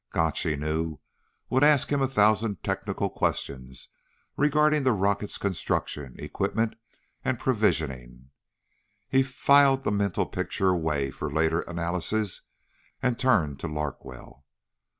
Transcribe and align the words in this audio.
Gotch, 0.13 0.41
he 0.41 0.55
knew, 0.55 0.99
would 1.51 1.63
ask 1.63 1.91
him 1.91 2.01
a 2.01 2.07
thousand 2.07 2.63
technical 2.63 3.07
questions 3.07 3.89
regarding 4.35 4.81
the 4.81 4.93
rocket's 4.93 5.37
construction, 5.37 6.15
equipment, 6.17 6.73
and 7.23 7.37
provisioning. 7.37 8.31
He 9.09 9.21
filed 9.21 9.83
the 9.83 9.91
mental 9.91 10.25
pictures 10.25 10.71
away 10.71 11.11
for 11.11 11.31
later 11.31 11.61
analysis 11.61 12.41
and 13.03 13.19
turned 13.19 13.59
to 13.59 13.67
Larkwell. 13.67 14.43